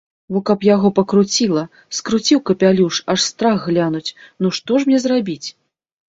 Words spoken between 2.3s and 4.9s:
капялюш, аж страх глянуць, ну, што ж